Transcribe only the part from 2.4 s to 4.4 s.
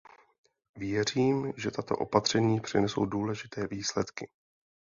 přinesou důležité výsledky.